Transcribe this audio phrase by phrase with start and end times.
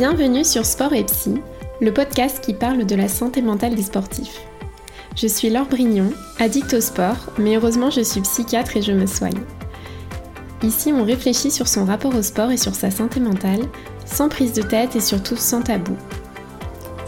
[0.00, 1.34] Bienvenue sur Sport et Psy,
[1.82, 4.40] le podcast qui parle de la santé mentale des sportifs.
[5.14, 9.04] Je suis Laure Brignon, addict au sport, mais heureusement je suis psychiatre et je me
[9.04, 9.42] soigne.
[10.62, 13.60] Ici, on réfléchit sur son rapport au sport et sur sa santé mentale,
[14.06, 15.98] sans prise de tête et surtout sans tabou.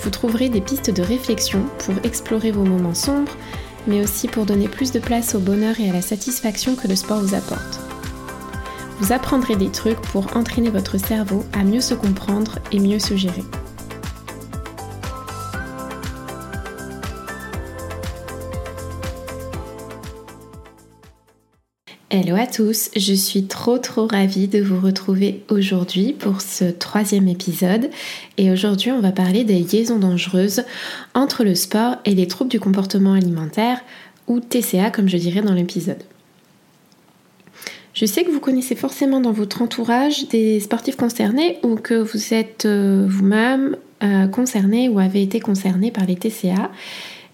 [0.00, 3.38] Vous trouverez des pistes de réflexion pour explorer vos moments sombres,
[3.86, 6.96] mais aussi pour donner plus de place au bonheur et à la satisfaction que le
[6.96, 7.81] sport vous apporte.
[9.02, 13.16] Vous apprendrez des trucs pour entraîner votre cerveau à mieux se comprendre et mieux se
[13.16, 13.42] gérer.
[22.10, 27.26] Hello à tous, je suis trop trop ravie de vous retrouver aujourd'hui pour ce troisième
[27.26, 27.90] épisode
[28.38, 30.62] et aujourd'hui on va parler des liaisons dangereuses
[31.14, 33.80] entre le sport et les troubles du comportement alimentaire
[34.28, 36.04] ou TCA comme je dirais dans l'épisode.
[38.02, 42.34] Je sais que vous connaissez forcément dans votre entourage des sportifs concernés ou que vous
[42.34, 46.72] êtes euh, vous-même euh, concerné ou avez été concerné par les TCA.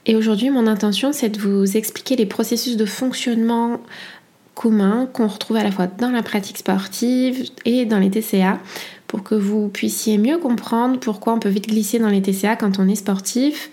[0.05, 3.80] Et aujourd'hui, mon intention, c'est de vous expliquer les processus de fonctionnement
[4.55, 8.58] communs qu'on retrouve à la fois dans la pratique sportive et dans les TCA
[9.06, 12.78] pour que vous puissiez mieux comprendre pourquoi on peut vite glisser dans les TCA quand
[12.78, 13.70] on est sportif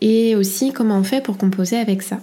[0.00, 2.18] et aussi comment on fait pour composer avec ça.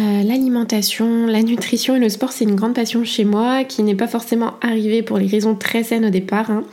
[0.00, 3.94] Euh, l'alimentation, la nutrition et le sport, c'est une grande passion chez moi qui n'est
[3.94, 6.50] pas forcément arrivée pour les raisons très saines au départ.
[6.50, 6.64] Hein.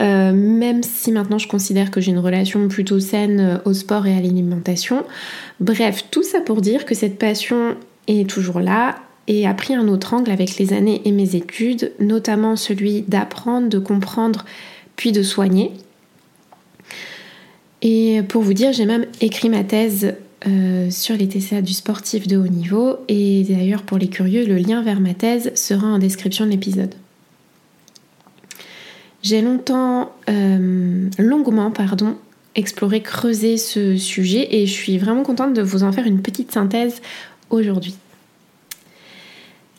[0.00, 4.06] Euh, même si maintenant je considère que j'ai une relation plutôt saine euh, au sport
[4.06, 5.04] et à l'alimentation.
[5.60, 7.76] Bref, tout ça pour dire que cette passion
[8.08, 8.96] est toujours là
[9.28, 13.68] et a pris un autre angle avec les années et mes études, notamment celui d'apprendre,
[13.68, 14.44] de comprendre,
[14.96, 15.70] puis de soigner.
[17.82, 20.14] Et pour vous dire, j'ai même écrit ma thèse
[20.46, 24.56] euh, sur les TCA du sportif de haut niveau et d'ailleurs pour les curieux, le
[24.56, 26.94] lien vers ma thèse sera en description de l'épisode.
[29.22, 32.16] J'ai longtemps, euh, longuement, pardon,
[32.54, 36.52] exploré, creusé ce sujet et je suis vraiment contente de vous en faire une petite
[36.52, 37.00] synthèse
[37.48, 37.96] aujourd'hui.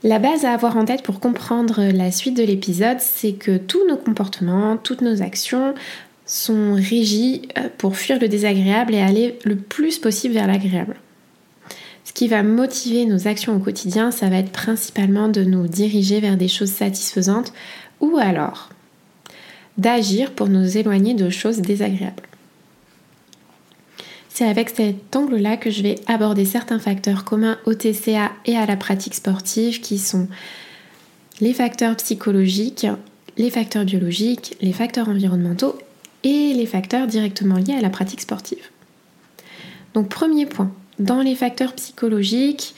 [0.05, 3.87] La base à avoir en tête pour comprendre la suite de l'épisode, c'est que tous
[3.87, 5.73] nos comportements, toutes nos actions
[6.25, 10.95] sont régis euh, pour fuir le désagréable et aller le plus possible vers l'agréable.
[12.03, 16.19] Ce qui va motiver nos actions au quotidien, ça va être principalement de nous diriger
[16.19, 17.53] vers des choses satisfaisantes
[17.99, 18.69] ou alors
[19.77, 22.23] d'agir pour nous éloigner de choses désagréables.
[24.29, 28.65] C'est avec cet angle-là que je vais aborder certains facteurs communs au TCA et à
[28.65, 30.27] la pratique sportive qui sont
[31.41, 32.87] les facteurs psychologiques,
[33.37, 35.77] les facteurs biologiques, les facteurs environnementaux
[36.25, 38.69] et les facteurs directement liés à la pratique sportive.
[39.93, 42.75] Donc premier point, dans les facteurs psychologiques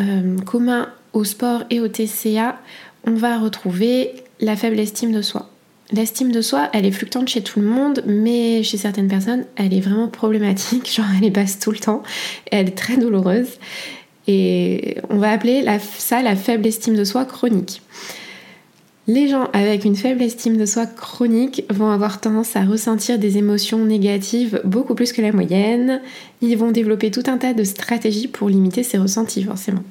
[0.00, 2.58] euh, communs au sport et au TCA,
[3.06, 5.48] on va retrouver la faible estime de soi.
[5.92, 9.72] L'estime de soi, elle est fluctuante chez tout le monde, mais chez certaines personnes, elle
[9.72, 12.02] est vraiment problématique, genre elle est basse tout le temps,
[12.50, 13.50] elle est très douloureuse.
[14.26, 15.64] Et on va appeler
[15.98, 17.82] ça la faible estime de soi chronique.
[19.08, 23.38] Les gens avec une faible estime de soi chronique vont avoir tendance à ressentir des
[23.38, 26.00] émotions négatives beaucoup plus que la moyenne.
[26.42, 29.84] Ils vont développer tout un tas de stratégies pour limiter ces ressentis, forcément.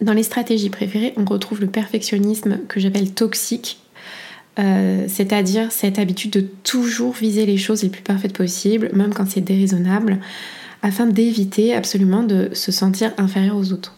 [0.00, 3.78] Dans les stratégies préférées, on retrouve le perfectionnisme que j'appelle toxique,
[4.58, 9.28] euh, c'est-à-dire cette habitude de toujours viser les choses les plus parfaites possibles, même quand
[9.28, 10.20] c'est déraisonnable,
[10.82, 13.94] afin d'éviter absolument de se sentir inférieur aux autres.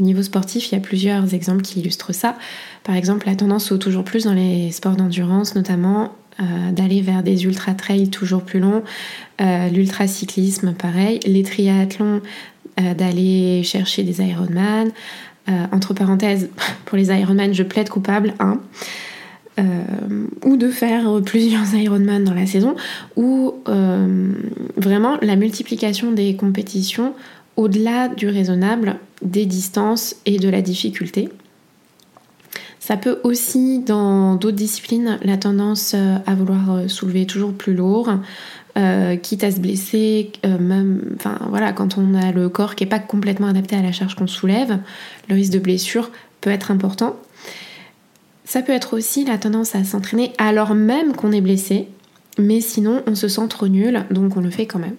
[0.00, 2.36] Au niveau sportif, il y a plusieurs exemples qui illustrent ça.
[2.84, 7.24] Par exemple, la tendance au toujours plus dans les sports d'endurance, notamment euh, d'aller vers
[7.24, 8.84] des ultra trails toujours plus longs,
[9.40, 12.20] euh, l'ultracyclisme pareil, les triathlons
[12.78, 14.90] euh, d'aller chercher des Ironman.
[15.72, 16.48] entre parenthèses,
[16.84, 18.60] pour les Ironman, je plaide coupable, hein.
[20.44, 22.76] ou de faire plusieurs Ironman dans la saison,
[23.16, 23.54] ou
[24.76, 27.14] vraiment la multiplication des compétitions
[27.58, 31.28] au-delà du raisonnable, des distances et de la difficulté.
[32.78, 37.74] Ça peut aussi, dans d'autres disciplines, la tendance euh, à vouloir euh, soulever toujours plus
[37.74, 38.12] lourd,
[38.78, 40.30] euh, quitte à se blesser,
[41.50, 44.28] voilà, quand on a le corps qui n'est pas complètement adapté à la charge qu'on
[44.28, 44.78] soulève,
[45.28, 46.10] le risque de blessure
[46.40, 47.16] peut être important.
[48.44, 51.88] Ça peut être aussi la tendance à s'entraîner alors même qu'on est blessé,
[52.38, 54.94] mais sinon on se sent trop nul, donc on le fait quand même.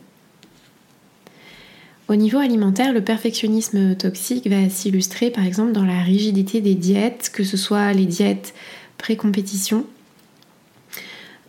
[2.09, 7.29] Au niveau alimentaire, le perfectionnisme toxique va s'illustrer par exemple dans la rigidité des diètes,
[7.31, 8.55] que ce soit les diètes
[8.97, 9.85] pré-compétition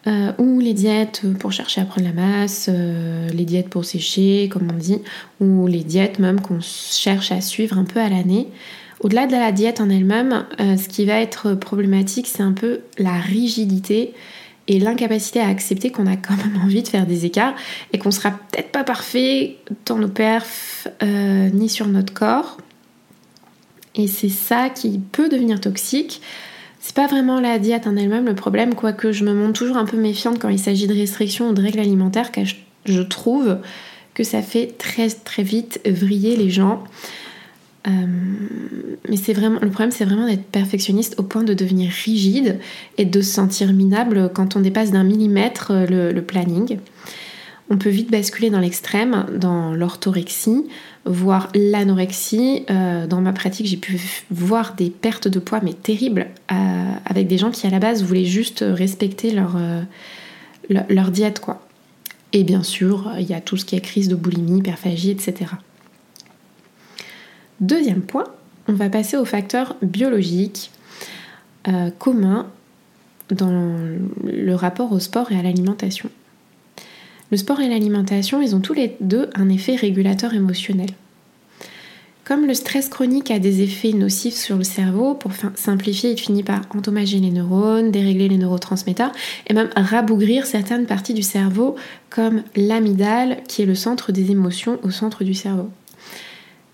[0.06, 4.50] euh, ou les diètes pour chercher à prendre la masse, euh, les diètes pour sécher,
[4.52, 4.98] comme on dit,
[5.40, 8.48] ou les diètes même qu'on cherche à suivre un peu à l'année,
[9.00, 12.80] Au-delà de la diète en elle-même, euh, ce qui va être problématique, c'est un peu
[12.98, 14.12] la rigidité
[14.70, 17.54] et l'incapacité à accepter qu'on a quand même envie de faire des écarts
[17.92, 22.56] et qu'on sera peut-être pas parfait dans nos perfs euh, ni sur notre corps.
[23.96, 26.22] Et c'est ça qui peut devenir toxique.
[26.78, 29.84] C'est pas vraiment la diète en elle-même le problème, quoique je me montre toujours un
[29.84, 32.44] peu méfiante quand il s'agit de restrictions ou de règles alimentaires, car
[32.84, 33.58] je trouve
[34.14, 36.84] que ça fait très très vite vriller les gens.
[37.86, 37.90] Euh,
[39.08, 42.58] mais c'est vraiment le problème, c'est vraiment d'être perfectionniste au point de devenir rigide
[42.98, 46.78] et de se sentir minable quand on dépasse d'un millimètre euh, le, planning.
[47.70, 50.66] On peut vite basculer dans l'extrême, dans l'orthorexie,
[51.06, 52.64] voire l'anorexie.
[52.68, 53.98] Euh, dans ma pratique, j'ai pu
[54.30, 56.26] voir des pertes de poids, mais terribles,
[57.06, 59.56] avec des gens qui à la base voulaient juste respecter leur,
[60.68, 61.64] leur diète, quoi.
[62.32, 65.52] Et bien sûr, il y a tout ce qui est crise de boulimie, hyperphagie, etc.
[67.60, 68.24] Deuxième point,
[68.68, 70.70] on va passer aux facteurs biologiques
[71.68, 72.46] euh, communs
[73.30, 73.50] dans
[74.24, 76.10] le rapport au sport et à l'alimentation.
[77.30, 80.88] Le sport et l'alimentation, ils ont tous les deux un effet régulateur émotionnel.
[82.24, 86.42] Comme le stress chronique a des effets nocifs sur le cerveau, pour simplifier, il finit
[86.42, 89.12] par endommager les neurones, dérégler les neurotransmetteurs
[89.48, 91.76] et même rabougrir certaines parties du cerveau
[92.08, 95.70] comme l'amygdale qui est le centre des émotions au centre du cerveau.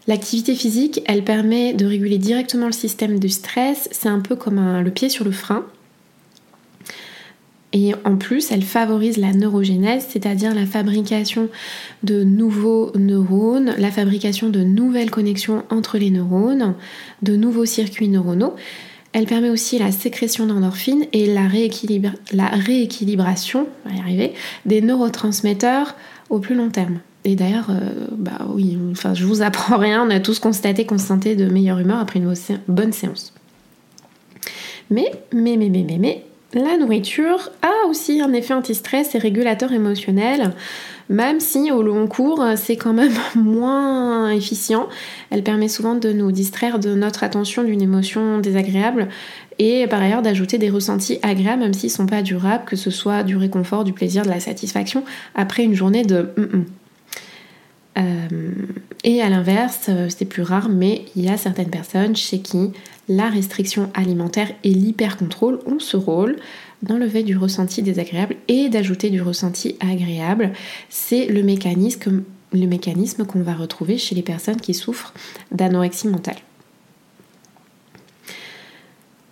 [0.08, 3.88] L'activité physique, elle permet de réguler directement le système du stress.
[3.90, 5.64] C'est un peu comme le pied sur le frein.
[7.72, 11.48] Et en plus, elle favorise la neurogénèse, c'est-à-dire la fabrication
[12.04, 16.74] de nouveaux neurones, la fabrication de nouvelles connexions entre les neurones,
[17.22, 18.54] de nouveaux circuits neuronaux.
[19.12, 21.48] Elle permet aussi la sécrétion d'endorphines et la,
[22.32, 23.66] la rééquilibration,
[24.64, 25.96] des neurotransmetteurs
[26.30, 27.00] au plus long terme.
[27.26, 30.96] Et d'ailleurs, euh, bah oui, enfin, je vous apprends rien, on a tous constaté qu'on
[30.96, 32.32] se sentait de meilleure humeur après une
[32.68, 33.34] bonne séance.
[34.90, 36.24] Mais, mais, mais, mais, mais, mais,
[36.54, 40.52] la nourriture a aussi un effet anti-stress et régulateur émotionnel,
[41.08, 44.88] même si au long cours c'est quand même moins efficient.
[45.30, 49.08] Elle permet souvent de nous distraire de notre attention d'une émotion désagréable
[49.58, 52.92] et par ailleurs d'ajouter des ressentis agréables même s'ils ne sont pas durables, que ce
[52.92, 55.02] soit du réconfort, du plaisir, de la satisfaction
[55.34, 56.30] après une journée de
[57.98, 58.52] euh,
[59.04, 62.72] et à l'inverse, euh, c'est plus rare, mais il y a certaines personnes chez qui
[63.08, 66.36] la restriction alimentaire et l'hypercontrôle ont ce rôle
[66.82, 70.52] d'enlever du ressenti désagréable et d'ajouter du ressenti agréable.
[70.88, 75.14] C'est le mécanisme, le mécanisme qu'on va retrouver chez les personnes qui souffrent
[75.52, 76.36] d'anorexie mentale.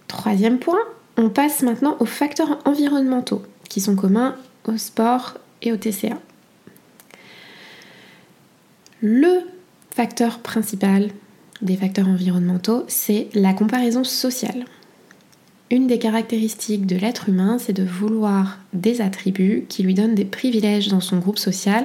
[0.08, 0.78] Troisième point,
[1.16, 6.18] on passe maintenant aux facteurs environnementaux qui sont communs au sport et au TCA.
[9.06, 9.40] Le
[9.90, 11.10] facteur principal
[11.60, 14.64] des facteurs environnementaux, c'est la comparaison sociale.
[15.70, 20.24] Une des caractéristiques de l'être humain, c'est de vouloir des attributs qui lui donnent des
[20.24, 21.84] privilèges dans son groupe social.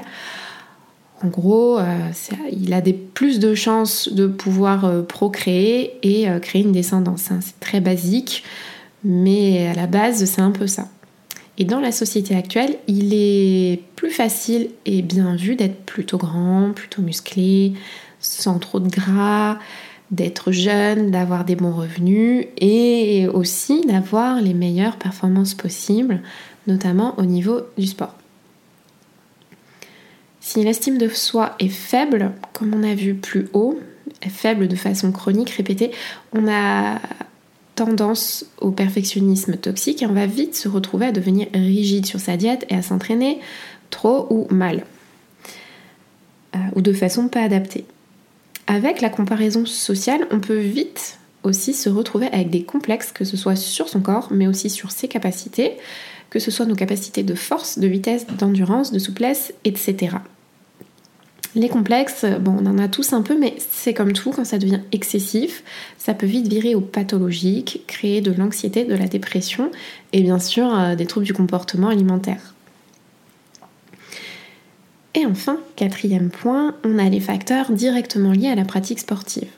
[1.21, 2.09] En gros, euh,
[2.53, 2.81] il a
[3.13, 7.31] plus de chances de pouvoir euh, procréer et euh, créer une descendance.
[7.31, 7.39] Hein.
[7.41, 8.45] C'est très basique,
[9.03, 10.87] mais à la base, c'est un peu ça.
[11.59, 16.71] Et dans la société actuelle, il est plus facile et bien vu d'être plutôt grand,
[16.73, 17.73] plutôt musclé,
[18.21, 19.59] sans trop de gras,
[20.09, 26.21] d'être jeune, d'avoir des bons revenus et aussi d'avoir les meilleures performances possibles,
[26.65, 28.15] notamment au niveau du sport.
[30.39, 33.77] Si l'estime de soi est faible, comme on a vu plus haut,
[34.29, 35.91] faible de façon chronique, répétée,
[36.33, 36.99] on a
[37.79, 42.35] tendance au perfectionnisme toxique et on va vite se retrouver à devenir rigide sur sa
[42.35, 43.39] diète et à s'entraîner
[43.89, 44.83] trop ou mal.
[46.55, 47.85] Euh, ou de façon pas adaptée.
[48.67, 53.37] Avec la comparaison sociale, on peut vite aussi se retrouver avec des complexes, que ce
[53.37, 55.77] soit sur son corps, mais aussi sur ses capacités,
[56.29, 60.17] que ce soit nos capacités de force, de vitesse, d'endurance, de souplesse, etc.
[61.55, 64.59] Les complexes, bon, on en a tous un peu, mais c'est comme tout, quand ça
[64.59, 65.63] devient excessif,
[65.97, 69.71] ça peut vite virer au pathologique, créer de l'anxiété, de la dépression
[70.13, 72.53] et bien sûr euh, des troubles du comportement alimentaire.
[75.15, 79.49] Et enfin, quatrième point, on a les facteurs directement liés à la pratique sportive.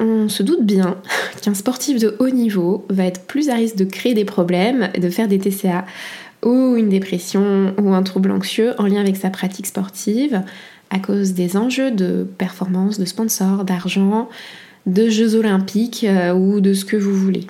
[0.00, 0.98] On se doute bien
[1.42, 5.08] qu'un sportif de haut niveau va être plus à risque de créer des problèmes, de
[5.10, 5.86] faire des TCA,
[6.46, 10.42] ou une dépression ou un trouble anxieux en lien avec sa pratique sportive
[10.90, 14.28] à cause des enjeux de performance, de sponsors, d'argent,
[14.86, 17.46] de Jeux olympiques euh, ou de ce que vous voulez.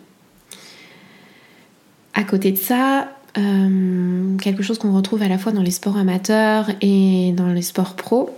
[2.14, 5.98] À côté de ça, euh, quelque chose qu'on retrouve à la fois dans les sports
[5.98, 8.30] amateurs et dans les sports pro,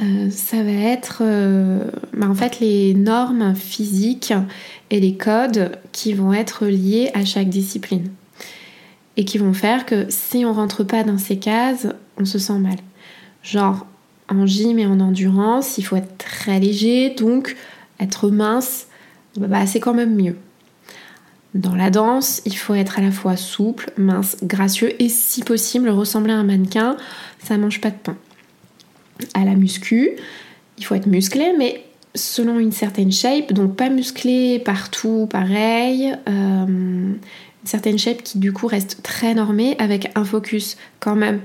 [0.00, 1.22] euh, ça va être
[2.16, 4.32] bah, en fait les normes physiques
[4.88, 8.08] et les codes qui vont être liés à chaque discipline
[9.18, 12.58] et qui vont faire que si on rentre pas dans ces cases, on se sent
[12.58, 12.76] mal.
[13.42, 13.84] Genre
[14.28, 17.56] en gym et en endurance, il faut être très léger, donc
[17.98, 18.86] être mince,
[19.36, 20.36] bah, c'est quand même mieux.
[21.54, 25.88] Dans la danse, il faut être à la fois souple, mince, gracieux et si possible
[25.88, 26.96] ressembler à un mannequin,
[27.42, 28.16] ça mange pas de pain
[29.34, 30.10] à la muscu.
[30.76, 31.82] Il faut être musclé, mais
[32.14, 36.14] selon une certaine shape, donc pas musclé partout pareil.
[36.28, 37.14] Euh,
[37.68, 41.40] une certaine shape qui du coup reste très normée avec un focus quand même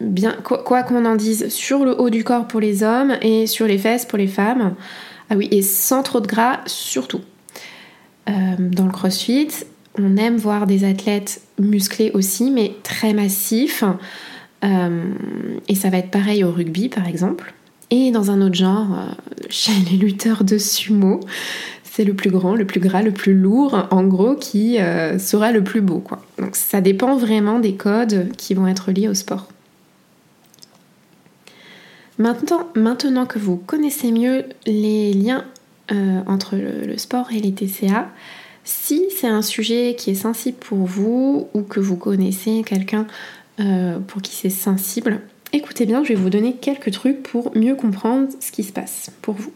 [0.00, 3.66] bien quoi qu'on en dise sur le haut du corps pour les hommes et sur
[3.66, 4.74] les fesses pour les femmes.
[5.28, 7.20] Ah oui, et sans trop de gras surtout.
[8.30, 9.48] Euh, dans le crossfit,
[9.98, 13.84] on aime voir des athlètes musclés aussi, mais très massifs.
[14.64, 15.12] Euh,
[15.68, 17.52] et ça va être pareil au rugby par exemple.
[17.90, 19.12] Et dans un autre genre, euh,
[19.50, 21.20] chez les lutteurs de sumo,
[22.00, 25.52] c'est le plus grand, le plus gras, le plus lourd, en gros, qui euh, sera
[25.52, 26.02] le plus beau.
[26.38, 29.48] Donc ça dépend vraiment des codes qui vont être liés au sport.
[32.16, 35.44] Maintenant, maintenant que vous connaissez mieux les liens
[36.26, 38.08] entre le, sport et les TCA,
[38.64, 43.06] si c'est un sujet qui est sensible pour vous ou que vous connaissez quelqu'un
[43.58, 45.20] euh, pour qui c'est sensible,
[45.52, 49.10] écoutez bien, je vais vous donner quelques trucs pour mieux comprendre ce qui se passe
[49.20, 49.52] pour vous.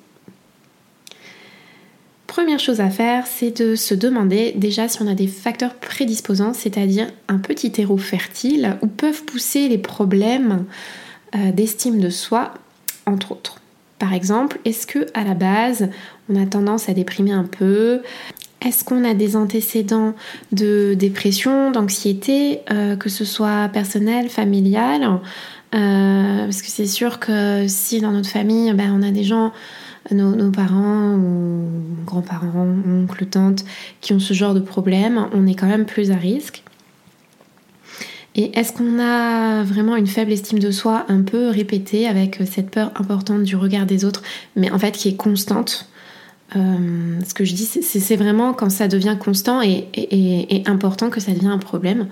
[2.34, 6.52] Première chose à faire, c'est de se demander déjà si on a des facteurs prédisposants,
[6.52, 10.64] c'est-à-dire un petit terreau fertile où peuvent pousser les problèmes
[11.36, 12.52] euh, d'estime de soi,
[13.06, 13.60] entre autres.
[14.00, 15.88] Par exemple, est-ce que à la base,
[16.28, 18.02] on a tendance à déprimer un peu?
[18.66, 20.14] Est-ce qu'on a des antécédents
[20.50, 25.20] de dépression, d'anxiété, euh, que ce soit personnel, familial?
[25.74, 29.52] Euh, Parce que c'est sûr que si dans notre famille, ben, on a des gens,
[30.10, 31.68] nos, parents ou
[32.04, 33.64] grands-parents, oncles, tantes,
[34.00, 36.62] qui ont ce genre de problème, on est quand même plus à risque.
[38.36, 42.70] Et est-ce qu'on a vraiment une faible estime de soi un peu répétée avec cette
[42.70, 44.22] peur importante du regard des autres,
[44.56, 45.88] mais en fait qui est constante?
[46.56, 51.32] Euh, ce que je dis, c'est vraiment quand ça devient constant et, important que ça
[51.32, 52.08] devient un problème,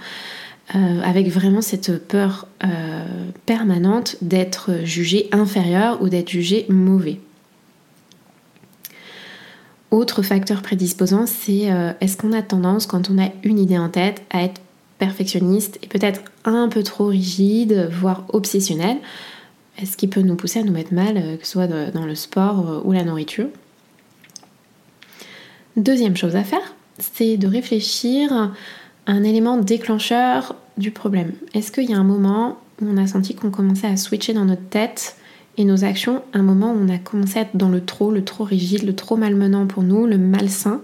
[0.75, 3.05] euh, avec vraiment cette peur euh,
[3.47, 7.21] permanente d'être jugé inférieur ou d'être jugé mauvais.
[9.91, 11.69] Autre facteur prédisposant, c'est
[12.01, 14.63] est-ce qu'on a tendance, quand on a une idée en tête, à être
[14.97, 18.97] perfectionniste et peut-être un peu trop rigide, voire obsessionnel,
[19.77, 22.81] est-ce qui peut nous pousser à nous mettre mal, que ce soit dans le sport
[22.87, 23.49] ou la nourriture?
[25.77, 28.53] Deuxième chose à faire, c'est de réfléchir
[29.07, 31.33] un élément déclencheur du problème.
[31.55, 34.45] Est-ce qu'il y a un moment où on a senti qu'on commençait à switcher dans
[34.45, 35.17] notre tête
[35.59, 38.25] et nos actions, un moment où on a commencé à être dans le trop, le
[38.25, 40.81] trop rigide, le trop malmenant pour nous, le malsain?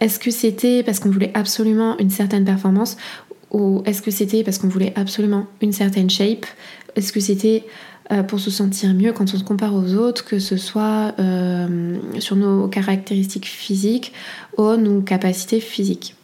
[0.00, 2.96] Est-ce que c'était parce qu'on voulait absolument une certaine performance
[3.50, 6.46] ou est-ce que c'était parce qu'on voulait absolument une certaine shape?
[6.96, 7.64] Est-ce que c'était
[8.10, 11.98] euh, pour se sentir mieux quand on se compare aux autres, que ce soit euh,
[12.18, 14.12] sur nos caractéristiques physiques
[14.56, 16.14] ou nos capacités physiques?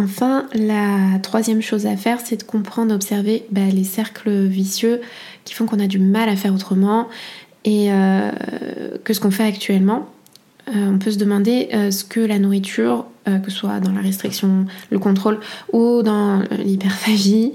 [0.00, 5.00] Enfin, la troisième chose à faire, c'est de comprendre, d'observer bah, les cercles vicieux
[5.44, 7.08] qui font qu'on a du mal à faire autrement
[7.64, 8.30] et euh,
[9.02, 10.08] que ce qu'on fait actuellement.
[10.68, 14.00] Euh, on peut se demander euh, ce que la nourriture, que ce soit dans la
[14.00, 15.38] restriction, le contrôle
[15.74, 17.52] ou dans l'hyperphagie,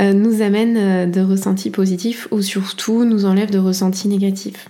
[0.00, 4.68] nous amène de ressentis positifs ou surtout nous enlève de ressentis négatifs.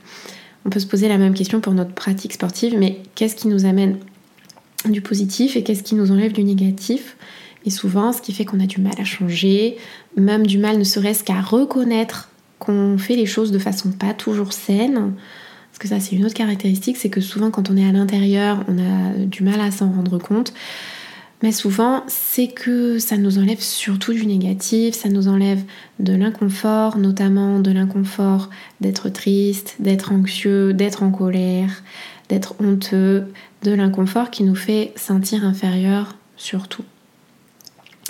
[0.66, 3.64] On peut se poser la même question pour notre pratique sportive, mais qu'est-ce qui nous
[3.64, 3.96] amène
[4.90, 7.16] du positif et qu'est-ce qui nous enlève du négatif
[7.64, 9.76] Et souvent, ce qui fait qu'on a du mal à changer,
[10.16, 14.52] même du mal ne serait-ce qu'à reconnaître qu'on fait les choses de façon pas toujours
[14.52, 15.14] saine,
[15.82, 18.78] que ça c'est une autre caractéristique, c'est que souvent quand on est à l'intérieur, on
[18.78, 20.54] a du mal à s'en rendre compte.
[21.42, 25.60] Mais souvent, c'est que ça nous enlève surtout du négatif, ça nous enlève
[25.98, 28.48] de l'inconfort, notamment de l'inconfort
[28.80, 31.82] d'être triste, d'être anxieux, d'être en colère,
[32.32, 33.26] d'être honteux,
[33.62, 36.82] de l'inconfort qui nous fait sentir inférieur surtout.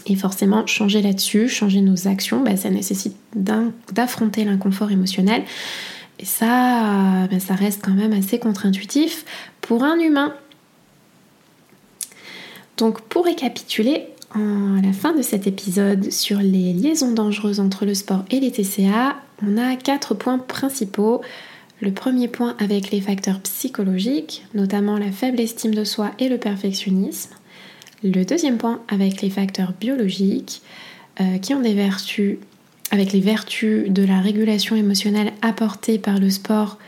[0.06, 5.42] Et forcément, changer là-dessus, changer nos actions, bah, ça nécessite d'affronter l'inconfort émotionnel,
[6.20, 9.24] et ça, ben, ça reste quand même assez contre-intuitif
[9.60, 10.34] pour un humain.
[12.76, 17.94] Donc pour récapituler, à la fin de cet épisode sur les liaisons dangereuses entre le
[17.94, 21.22] sport et les TCA, on a quatre points principaux.
[21.82, 26.38] Le premier point avec les facteurs psychologiques, notamment la faible estime de soi et le
[26.38, 27.34] perfectionnisme.
[28.04, 30.62] Le deuxième point avec les facteurs biologiques,
[31.20, 32.38] euh, qui ont des vertus
[32.92, 36.78] avec les vertus de la régulation émotionnelle apportées par le sport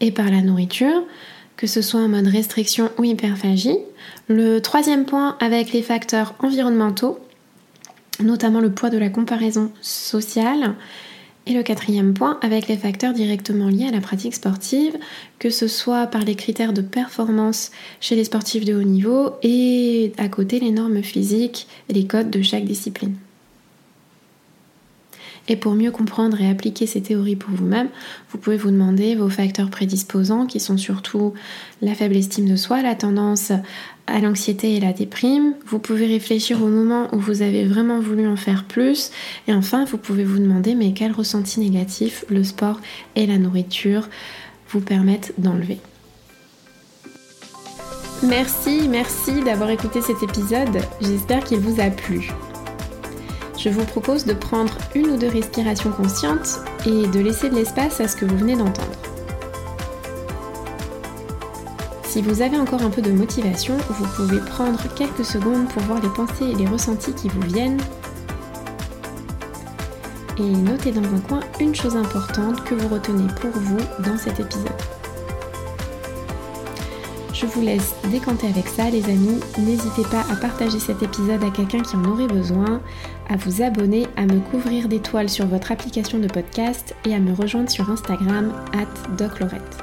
[0.00, 1.02] et par la nourriture,
[1.56, 3.78] que ce soit en mode restriction ou hyperphagie.
[4.28, 7.18] Le troisième point avec les facteurs environnementaux,
[8.20, 10.74] notamment le poids de la comparaison sociale.
[11.46, 14.96] Et le quatrième point avec les facteurs directement liés à la pratique sportive,
[15.40, 20.12] que ce soit par les critères de performance chez les sportifs de haut niveau et
[20.18, 23.16] à côté les normes physiques et les codes de chaque discipline.
[25.48, 27.88] Et pour mieux comprendre et appliquer ces théories pour vous-même,
[28.30, 31.34] vous pouvez vous demander vos facteurs prédisposants qui sont surtout
[31.80, 33.52] la faible estime de soi, la tendance
[34.06, 35.54] à l'anxiété et la déprime.
[35.66, 39.10] Vous pouvez réfléchir au moment où vous avez vraiment voulu en faire plus.
[39.48, 42.80] Et enfin, vous pouvez vous demander mais quel ressenti négatif le sport
[43.16, 44.08] et la nourriture
[44.68, 45.78] vous permettent d'enlever?
[48.22, 50.78] Merci, merci d'avoir écouté cet épisode.
[51.00, 52.30] J'espère qu'il vous a plu
[53.62, 58.00] je vous propose de prendre une ou deux respirations conscientes et de laisser de l'espace
[58.00, 58.98] à ce que vous venez d'entendre.
[62.02, 66.00] Si vous avez encore un peu de motivation, vous pouvez prendre quelques secondes pour voir
[66.02, 67.80] les pensées et les ressentis qui vous viennent.
[70.38, 74.40] Et notez dans un coin une chose importante que vous retenez pour vous dans cet
[74.40, 75.01] épisode.
[77.42, 79.40] Je vous laisse décanter avec ça les amis.
[79.58, 82.80] N'hésitez pas à partager cet épisode à quelqu'un qui en aurait besoin,
[83.28, 87.34] à vous abonner, à me couvrir d'étoiles sur votre application de podcast et à me
[87.34, 88.52] rejoindre sur Instagram
[89.18, 89.78] doclorette.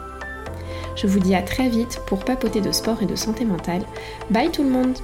[0.96, 3.84] Je vous dis à très vite pour papoter de sport et de santé mentale.
[4.30, 4.98] Bye tout le monde